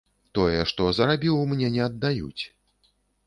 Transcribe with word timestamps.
Тое, 0.37 0.61
што 0.71 0.87
зарабіў, 0.99 1.37
мне 1.53 1.67
не 1.77 1.81
аддаюць. 1.89 2.43